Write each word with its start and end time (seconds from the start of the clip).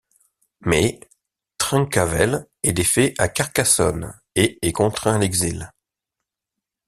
Mais, 0.61 0.99
Trencavel 1.59 2.47
est 2.63 2.73
défait 2.73 3.13
à 3.19 3.27
Carcassonne 3.29 4.19
et 4.33 4.57
est 4.67 4.71
contraint 4.71 5.17
à 5.17 5.19
l'exil. 5.19 5.71